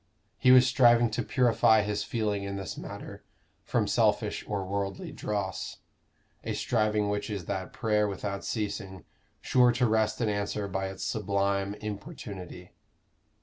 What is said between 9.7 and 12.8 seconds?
to wrest an answer by its sublime importunity.